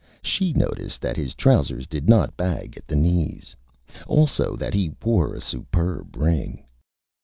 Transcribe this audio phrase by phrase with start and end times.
[0.23, 3.55] She noticed that his Trousers did not bag at the Knees;
[4.07, 6.65] also that he wore a superb Ring.